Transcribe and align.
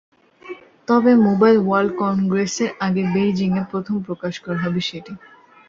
তবে 0.87 1.11
mobile 1.27 1.57
world 1.61 1.91
কংগ্রেসের 2.01 2.71
আগে 2.85 3.03
বেইজিংয়ে 3.13 3.63
প্রথম 3.71 3.95
প্রকাশ 4.07 4.33
করা 4.39 4.59
হবে 4.65 4.81
সেটি। 4.89 5.13